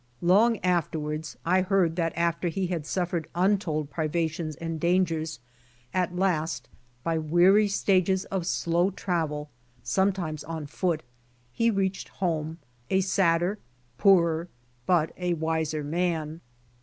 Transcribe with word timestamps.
Long 0.23 0.57
afterwards 0.65 1.37
I 1.45 1.61
heard 1.61 1.95
that 1.95 2.13
after 2.17 2.47
he 2.47 2.65
had 2.65 2.87
suffered 2.87 3.27
untold 3.35 3.91
privations 3.91 4.55
and 4.55 4.79
dangers, 4.79 5.39
at 5.93 6.15
last 6.15 6.67
by 7.03 7.19
weary 7.19 7.67
stages 7.67 8.25
of 8.33 8.47
slow 8.47 8.89
travel, 8.89 9.51
sometimes 9.83 10.43
on 10.43 10.65
foot, 10.65 11.03
he 11.53 11.69
reached 11.69 12.07
home, 12.09 12.57
a 12.89 13.01
sadder, 13.01 13.59
poorer, 13.99 14.47
but 14.87 15.11
a 15.17 15.35
wiser 15.35 15.83
man. 15.83 16.41